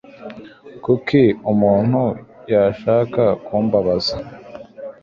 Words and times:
Kuki 0.83 1.21
umuntu 1.51 2.01
yashaka 2.51 3.23
kumbabaza? 3.45 4.15